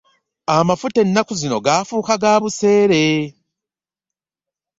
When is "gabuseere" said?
2.21-3.03